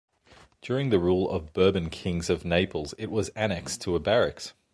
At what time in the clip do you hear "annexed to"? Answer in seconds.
3.35-3.95